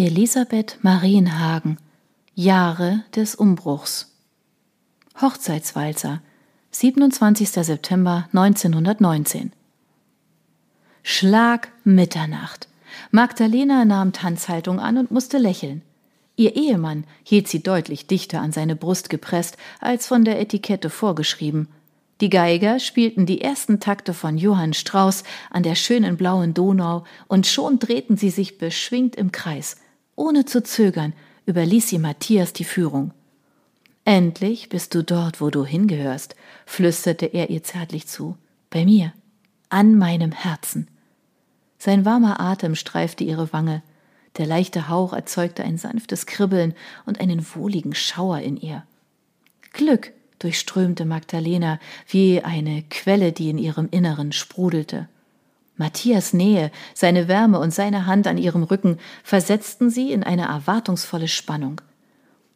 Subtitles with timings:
[0.00, 1.76] Elisabeth Marienhagen
[2.36, 4.14] Jahre des Umbruchs
[5.20, 6.22] Hochzeitswalzer
[6.70, 7.48] 27.
[7.48, 9.50] September 1919
[11.02, 12.68] Schlag Mitternacht.
[13.10, 15.82] Magdalena nahm Tanzhaltung an und musste lächeln.
[16.36, 21.66] Ihr Ehemann hielt sie deutlich dichter an seine Brust gepresst, als von der Etikette vorgeschrieben.
[22.20, 27.48] Die Geiger spielten die ersten Takte von Johann Strauss an der schönen blauen Donau, und
[27.48, 29.76] schon drehten sie sich beschwingt im Kreis.
[30.18, 31.12] Ohne zu zögern
[31.46, 33.12] überließ sie Matthias die Führung.
[34.04, 36.34] Endlich bist du dort, wo du hingehörst,
[36.66, 38.36] flüsterte er ihr zärtlich zu.
[38.68, 39.12] Bei mir,
[39.68, 40.88] an meinem Herzen.
[41.78, 43.80] Sein warmer Atem streifte ihre Wange.
[44.38, 46.74] Der leichte Hauch erzeugte ein sanftes Kribbeln
[47.06, 48.82] und einen wohligen Schauer in ihr.
[49.72, 55.08] Glück durchströmte Magdalena wie eine Quelle, die in ihrem Inneren sprudelte.
[55.78, 61.28] Matthias Nähe, seine Wärme und seine Hand an ihrem Rücken versetzten sie in eine erwartungsvolle
[61.28, 61.80] Spannung.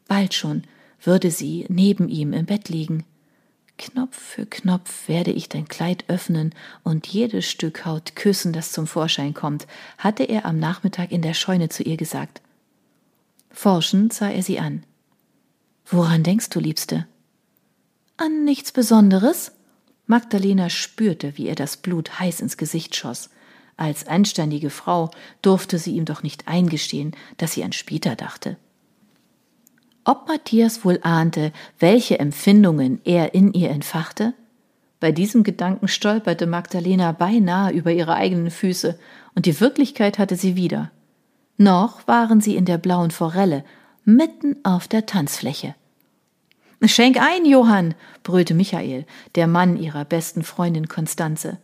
[0.06, 0.64] Bald schon
[1.00, 3.04] würde sie neben ihm im Bett liegen.
[3.78, 8.86] Knopf für Knopf werde ich dein Kleid öffnen und jedes Stück Haut küssen, das zum
[8.86, 9.66] Vorschein kommt,
[9.98, 12.42] hatte er am Nachmittag in der Scheune zu ihr gesagt.
[13.50, 14.84] Forschend sah er sie an.
[15.86, 17.06] Woran denkst du, Liebste?
[18.16, 19.52] An nichts Besonderes?
[20.06, 23.30] Magdalena spürte, wie ihr das Blut heiß ins Gesicht schoss.
[23.76, 28.56] Als anständige Frau durfte sie ihm doch nicht eingestehen, dass sie an später dachte.
[30.04, 34.34] Ob Matthias wohl ahnte, welche Empfindungen er in ihr entfachte?
[34.98, 38.98] Bei diesem Gedanken stolperte Magdalena beinahe über ihre eigenen Füße,
[39.34, 40.90] und die Wirklichkeit hatte sie wieder.
[41.56, 43.64] Noch waren sie in der blauen Forelle,
[44.04, 45.74] mitten auf der Tanzfläche.
[46.84, 47.94] Schenk ein, Johann,
[48.24, 51.58] brüllte Michael, der Mann ihrer besten Freundin Konstanze.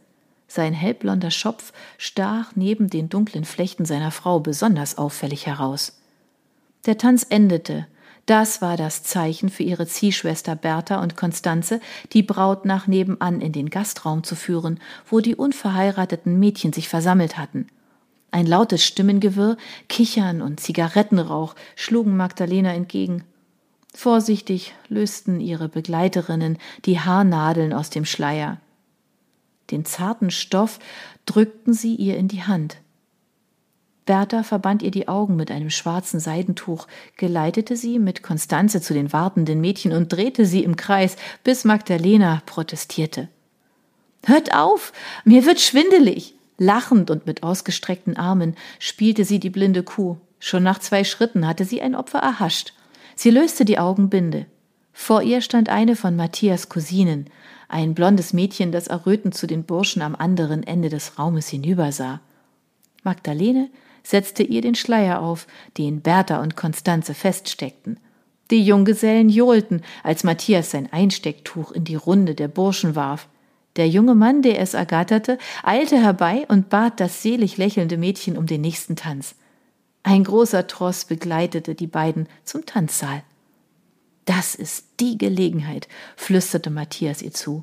[0.47, 6.01] Sein hellblonder Schopf stach neben den dunklen Flechten seiner Frau besonders auffällig heraus.
[6.87, 7.89] Der Tanz endete,
[8.27, 11.81] das war das Zeichen für ihre Ziehschwester Bertha und Konstanze,
[12.13, 14.79] die Braut nach nebenan in den Gastraum zu führen,
[15.09, 17.67] wo die unverheirateten Mädchen sich versammelt hatten.
[18.31, 19.57] Ein lautes Stimmengewirr,
[19.89, 23.25] Kichern und Zigarettenrauch schlugen Magdalena entgegen.
[24.01, 28.59] Vorsichtig lösten ihre Begleiterinnen die Haarnadeln aus dem Schleier.
[29.73, 30.79] Den zarten Stoff
[31.27, 32.77] drückten sie ihr in die Hand.
[34.07, 36.87] Bertha verband ihr die Augen mit einem schwarzen Seidentuch,
[37.17, 42.41] geleitete sie mit Konstanze zu den wartenden Mädchen und drehte sie im Kreis, bis Magdalena
[42.47, 43.27] protestierte.
[44.25, 44.93] Hört auf,
[45.25, 46.37] mir wird schwindelig.
[46.57, 50.19] Lachend und mit ausgestreckten Armen spielte sie die blinde Kuh.
[50.39, 52.75] Schon nach zwei Schritten hatte sie ein Opfer erhascht.
[53.21, 54.47] Sie löste die Augenbinde.
[54.93, 57.29] Vor ihr stand eine von Matthias Cousinen,
[57.67, 62.21] ein blondes Mädchen, das errötend zu den Burschen am anderen Ende des Raumes hinübersah.
[63.03, 63.71] Magdalene
[64.05, 67.99] setzte ihr den Schleier auf, den Bertha und Konstanze feststeckten.
[68.53, 73.27] Die Junggesellen johlten, als Matthias sein Einstecktuch in die Runde der Burschen warf.
[73.75, 78.47] Der junge Mann, der es ergatterte, eilte herbei und bat das selig lächelnde Mädchen um
[78.47, 79.35] den nächsten Tanz.
[80.09, 83.23] Ein großer Tross begleitete die beiden zum Tanzsaal.
[84.25, 85.87] Das ist die Gelegenheit,
[86.17, 87.63] flüsterte Matthias ihr zu.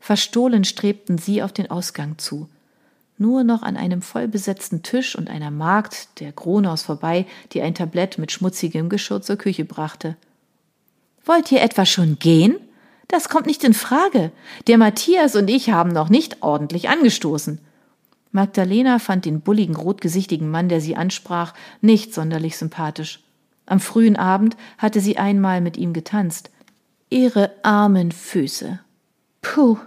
[0.00, 2.48] Verstohlen strebten sie auf den Ausgang zu
[3.20, 8.18] nur noch an einem vollbesetzten Tisch und einer Magd der Kronaus vorbei, die ein Tablett
[8.18, 10.16] mit schmutzigem Geschirr zur Küche brachte.
[11.24, 12.56] Wollt ihr etwa schon gehen?
[13.08, 14.32] Das kommt nicht in Frage.
[14.66, 17.60] Der Matthias und ich haben noch nicht ordentlich angestoßen.
[18.32, 23.24] Magdalena fand den bulligen, rotgesichtigen Mann, der sie ansprach, nicht sonderlich sympathisch.
[23.66, 26.50] Am frühen Abend hatte sie einmal mit ihm getanzt.
[27.08, 28.80] Ihre armen Füße.
[29.42, 29.78] Puh,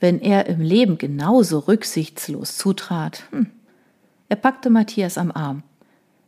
[0.00, 3.24] wenn er im Leben genauso rücksichtslos zutrat.
[3.30, 3.46] Hm.
[4.28, 5.62] Er packte Matthias am Arm.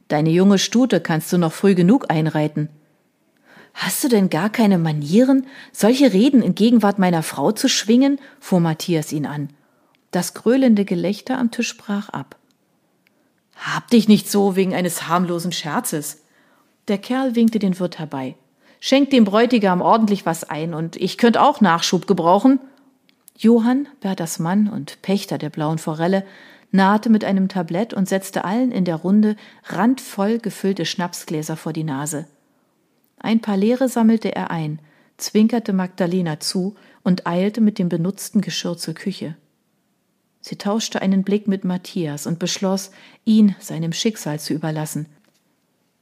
[0.09, 2.69] Deine junge Stute kannst du noch früh genug einreiten.
[3.75, 8.19] Hast du denn gar keine Manieren, solche Reden in Gegenwart meiner Frau zu schwingen?
[8.41, 9.51] fuhr Matthias ihn an.
[10.11, 12.37] Das gröhlende Gelächter am Tisch brach ab.
[13.55, 16.23] Hab dich nicht so wegen eines harmlosen Scherzes.
[16.89, 18.35] Der Kerl winkte den Wirt herbei.
[18.81, 22.59] Schenk dem Bräutigam ordentlich was ein, und ich könnt auch Nachschub gebrauchen.
[23.37, 26.25] Johann, Berthas Mann und Pächter der blauen Forelle,
[26.73, 31.85] nahte mit einem Tablett und setzte allen in der Runde randvoll gefüllte Schnapsgläser vor die
[31.85, 32.27] Nase.
[33.19, 34.81] Ein paar leere sammelte er ein,
[35.19, 39.37] zwinkerte Magdalena zu und eilte mit dem benutzten Geschirr zur Küche.
[40.41, 42.91] Sie tauschte einen Blick mit Matthias und beschloss,
[43.25, 45.07] ihn seinem Schicksal zu überlassen.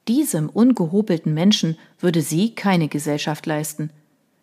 [0.06, 3.90] Diesem ungehobelten Menschen würde sie keine Gesellschaft leisten.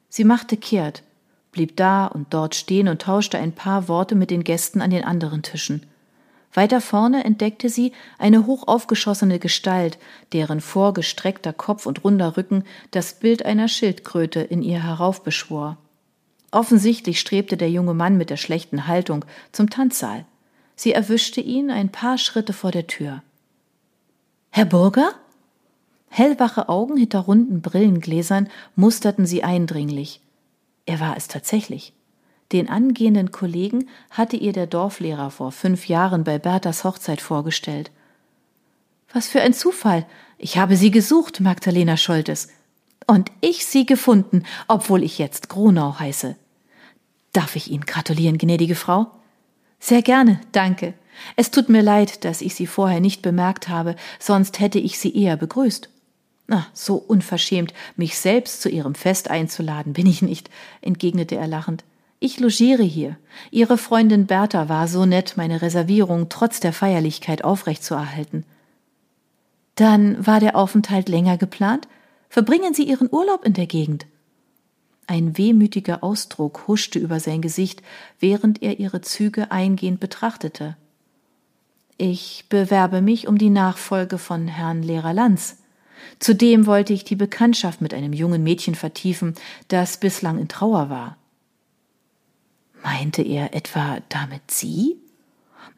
[0.10, 1.04] Sie machte kehrt,
[1.52, 5.04] blieb da und dort stehen und tauschte ein paar Worte mit den Gästen an den
[5.04, 5.86] anderen Tischen.
[6.54, 9.98] Weiter vorne entdeckte sie eine hochaufgeschossene Gestalt,
[10.32, 15.78] deren vorgestreckter Kopf und runder Rücken das Bild einer Schildkröte in ihr heraufbeschwor.
[16.56, 20.24] Offensichtlich strebte der junge Mann mit der schlechten Haltung zum Tanzsaal.
[20.78, 23.24] Sie erwischte ihn ein paar Schritte vor der Tür.
[24.52, 25.10] Herr Burger?
[26.08, 28.48] Hellwache Augen hinter runden Brillengläsern
[28.78, 30.22] musterten sie eindringlich.
[30.86, 31.92] Er war es tatsächlich.
[32.54, 37.92] Den angehenden Kollegen hatte ihr der Dorflehrer vor fünf Jahren bei Berthas Hochzeit vorgestellt.
[39.12, 40.06] Was für ein Zufall.
[40.38, 42.48] Ich habe Sie gesucht, Magdalena Scholtes.
[43.08, 46.38] Und ich Sie gefunden, obwohl ich jetzt Gronau heiße.
[47.36, 49.08] Darf ich Ihnen gratulieren, gnädige Frau?
[49.78, 50.94] Sehr gerne, danke.
[51.36, 55.14] Es tut mir leid, dass ich Sie vorher nicht bemerkt habe, sonst hätte ich Sie
[55.14, 55.90] eher begrüßt.
[56.48, 60.50] Na, so unverschämt, mich selbst zu Ihrem Fest einzuladen, bin ich nicht,
[60.80, 61.84] entgegnete er lachend.
[62.22, 63.18] Ich logiere hier.
[63.52, 68.46] Ihre Freundin Bertha war so nett, meine Reservierung trotz der Feierlichkeit aufrechtzuerhalten.
[69.76, 71.90] Dann war der Aufenthalt länger geplant?
[72.30, 74.06] Verbringen Sie Ihren Urlaub in der Gegend?
[75.08, 77.82] Ein wehmütiger Ausdruck huschte über sein Gesicht,
[78.20, 80.76] während er ihre Züge eingehend betrachtete.
[81.98, 85.58] Ich bewerbe mich um die Nachfolge von Herrn Lehrer Lanz.
[86.20, 89.36] Zudem wollte ich die Bekanntschaft mit einem jungen Mädchen vertiefen,
[89.68, 91.18] das bislang in Trauer war.
[92.84, 94.98] Meinte er etwa damit Sie?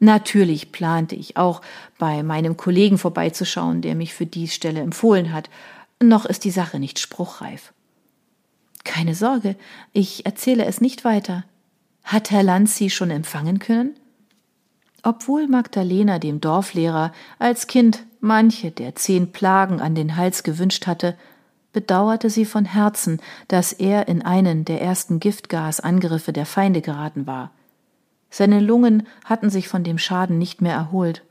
[0.00, 1.62] Natürlich plante ich auch,
[1.98, 5.50] bei meinem Kollegen vorbeizuschauen, der mich für die Stelle empfohlen hat.
[6.02, 7.72] Noch ist die Sache nicht spruchreif.
[8.88, 9.54] Keine Sorge,
[9.92, 11.44] ich erzähle es nicht weiter.
[12.04, 13.94] Hat Herr Lanz Sie schon empfangen können?
[15.02, 21.18] Obwohl Magdalena dem Dorflehrer als Kind manche der zehn Plagen an den Hals gewünscht hatte,
[21.74, 27.50] bedauerte sie von Herzen, dass er in einen der ersten Giftgasangriffe der Feinde geraten war.
[28.30, 31.24] Seine Lungen hatten sich von dem Schaden nicht mehr erholt.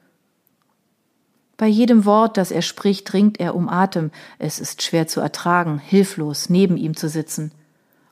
[1.57, 4.12] Bei jedem Wort, das er spricht, ringt er um Atem.
[4.38, 7.51] Es ist schwer zu ertragen, hilflos neben ihm zu sitzen.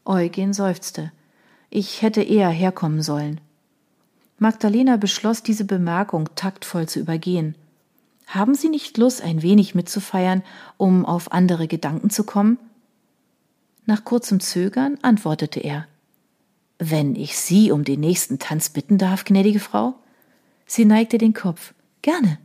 [0.03, 1.11] Eugen seufzte.
[1.69, 3.39] Ich hätte eher herkommen sollen.
[4.39, 7.55] Magdalena beschloss, diese Bemerkung taktvoll zu übergehen.
[8.27, 10.43] Haben Sie nicht Lust, ein wenig mitzufeiern,
[10.77, 12.57] um auf andere Gedanken zu kommen?
[13.85, 15.87] Nach kurzem Zögern antwortete er
[16.79, 19.93] Wenn ich Sie um den nächsten Tanz bitten darf, gnädige Frau?
[20.65, 21.75] Sie neigte den Kopf.
[22.01, 22.39] Gerne.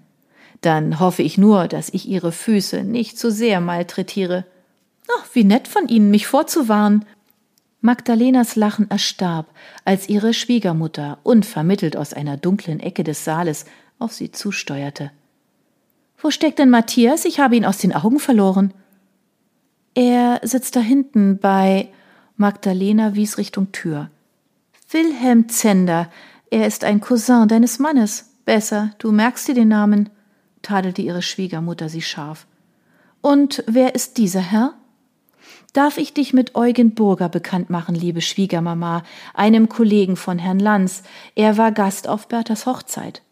[0.61, 4.45] Dann hoffe ich nur, dass ich Ihre Füße nicht zu sehr malträtiere.
[5.19, 7.05] Ach, wie nett von Ihnen, mich vorzuwarnen.
[7.83, 9.47] Magdalenas Lachen erstarb,
[9.87, 13.65] als ihre Schwiegermutter unvermittelt aus einer dunklen Ecke des Saales
[13.99, 15.11] auf sie zusteuerte.
[16.19, 17.25] Wo steckt denn Matthias?
[17.25, 18.75] Ich habe ihn aus den Augen verloren.
[19.95, 21.89] Er sitzt da hinten bei
[22.37, 24.11] Magdalena wies Richtung Tür.
[24.91, 26.11] Wilhelm Zender,
[26.51, 28.31] er ist ein Cousin deines Mannes.
[28.45, 30.11] Besser, du merkst dir den Namen,
[30.63, 32.47] tadelte ihre Schwiegermutter sie scharf.
[33.21, 34.75] Und wer ist dieser Herr?
[35.73, 39.05] Darf ich dich mit Eugen Burger bekannt machen, liebe Schwiegermama,
[39.35, 41.03] einem Kollegen von Herrn Lanz.
[41.35, 43.23] Er war Gast auf Berthas Hochzeit.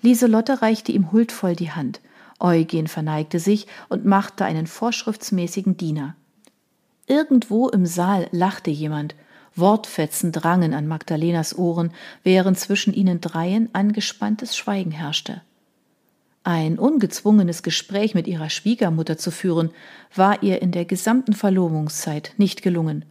[0.00, 2.00] Lieselotte reichte ihm huldvoll die Hand.
[2.38, 6.14] Eugen verneigte sich und machte einen vorschriftsmäßigen Diener.
[7.06, 9.14] Irgendwo im Saal lachte jemand.
[9.54, 11.92] Wortfetzen drangen an Magdalenas Ohren,
[12.22, 15.40] während zwischen ihnen dreien angespanntes Schweigen herrschte.
[16.46, 19.72] Ein ungezwungenes Gespräch mit ihrer Schwiegermutter zu führen,
[20.14, 23.04] war ihr in der gesamten Verlobungszeit nicht gelungen.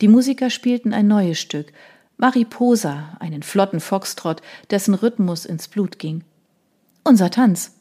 [0.00, 1.72] Die Musiker spielten ein neues Stück,
[2.16, 6.22] Mariposa, einen flotten Foxtrott, dessen Rhythmus ins Blut ging.
[7.02, 7.74] Unser Tanz.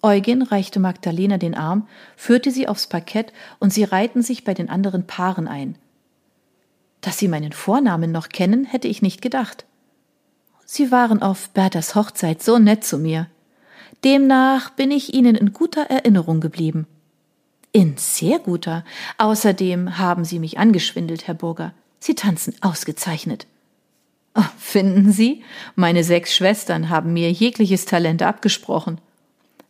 [0.00, 4.70] Eugen reichte Magdalena den Arm, führte sie aufs Parkett und sie reihten sich bei den
[4.70, 5.76] anderen Paaren ein.
[7.00, 9.64] Dass sie meinen Vornamen noch kennen, hätte ich nicht gedacht.
[10.64, 13.26] Sie waren auf Berthas Hochzeit so nett zu mir.
[14.04, 16.86] Demnach bin ich Ihnen in guter Erinnerung geblieben.
[17.72, 18.84] In sehr guter.
[19.18, 21.72] Außerdem haben Sie mich angeschwindelt, Herr Burger.
[21.98, 23.46] Sie tanzen ausgezeichnet.
[24.34, 25.42] Oh, finden Sie?
[25.76, 29.00] Meine sechs Schwestern haben mir jegliches Talent abgesprochen.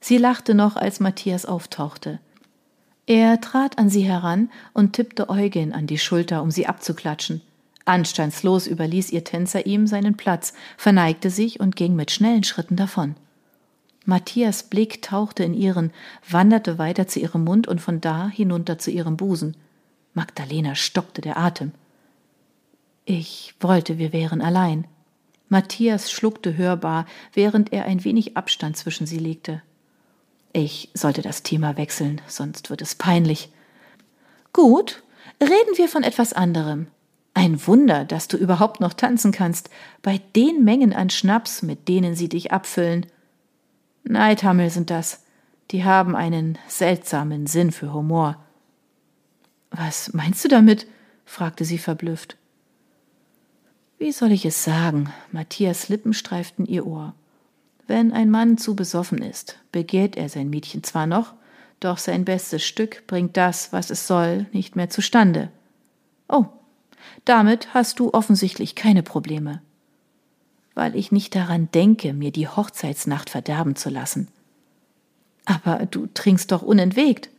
[0.00, 2.20] Sie lachte noch, als Matthias auftauchte.
[3.06, 7.42] Er trat an sie heran und tippte Eugen an die Schulter, um sie abzuklatschen.
[7.84, 13.16] Anstandslos überließ ihr Tänzer ihm seinen Platz, verneigte sich und ging mit schnellen Schritten davon.
[14.04, 15.92] Matthias Blick tauchte in ihren,
[16.28, 19.56] wanderte weiter zu ihrem Mund und von da hinunter zu ihrem Busen.
[20.14, 21.72] Magdalena stockte der Atem.
[23.04, 24.86] Ich wollte, wir wären allein.
[25.48, 29.62] Matthias schluckte hörbar, während er ein wenig Abstand zwischen sie legte.
[30.52, 33.50] Ich sollte das Thema wechseln, sonst wird es peinlich.
[34.52, 35.02] Gut,
[35.40, 36.86] reden wir von etwas anderem.
[37.34, 39.70] Ein Wunder, dass du überhaupt noch tanzen kannst,
[40.02, 43.06] bei den Mengen an Schnaps, mit denen sie dich abfüllen.
[44.04, 45.24] Neidhammel sind das.
[45.70, 48.36] Die haben einen seltsamen Sinn für Humor.
[49.70, 50.86] Was meinst du damit?
[51.24, 52.36] fragte sie verblüfft.
[53.98, 55.12] Wie soll ich es sagen?
[55.30, 57.14] Matthias Lippen streiften ihr Ohr.
[57.86, 61.34] Wenn ein Mann zu besoffen ist, begehrt er sein Mädchen zwar noch,
[61.80, 65.50] doch sein bestes Stück bringt das, was es soll, nicht mehr zustande.
[66.28, 66.46] Oh,
[67.24, 69.62] damit hast du offensichtlich keine Probleme.
[70.74, 74.28] Weil ich nicht daran denke, mir die Hochzeitsnacht verderben zu lassen.
[75.44, 77.30] Aber du trinkst doch unentwegt.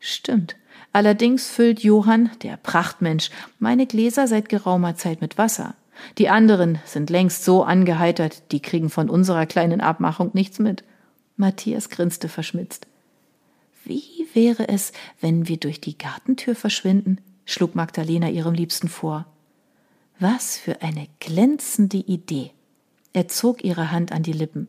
[0.00, 0.56] Stimmt.
[0.92, 5.74] Allerdings füllt Johann, der Prachtmensch, meine Gläser seit geraumer Zeit mit Wasser.
[6.18, 10.84] Die anderen sind längst so angeheitert, die kriegen von unserer kleinen Abmachung nichts mit.
[11.36, 12.86] Matthias grinste verschmitzt.
[13.84, 17.18] Wie wäre es, wenn wir durch die Gartentür verschwinden?
[17.44, 19.26] schlug Magdalena ihrem Liebsten vor.
[20.22, 22.52] Was für eine glänzende Idee.
[23.12, 24.68] Er zog ihre Hand an die Lippen.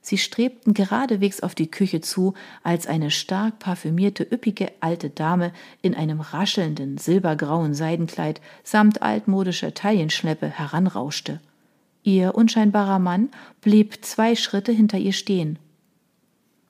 [0.00, 5.52] Sie strebten geradewegs auf die Küche zu, als eine stark parfümierte, üppige alte Dame
[5.82, 11.40] in einem raschelnden, silbergrauen Seidenkleid samt altmodischer Taillenschleppe heranrauschte.
[12.02, 13.28] Ihr unscheinbarer Mann
[13.60, 15.60] blieb zwei Schritte hinter ihr stehen.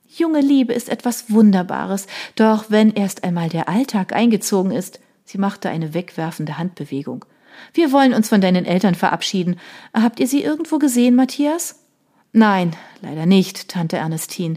[0.06, 5.70] Junge Liebe ist etwas Wunderbares, doch wenn erst einmal der Alltag eingezogen ist, sie machte
[5.70, 7.25] eine wegwerfende Handbewegung.
[7.73, 9.59] Wir wollen uns von deinen Eltern verabschieden.
[9.95, 11.85] Habt ihr sie irgendwo gesehen, Matthias?
[12.33, 14.57] Nein, leider nicht, Tante Ernestine.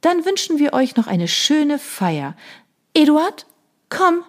[0.00, 2.36] Dann wünschen wir euch noch eine schöne Feier.
[2.94, 3.46] Eduard,
[3.88, 4.24] komm,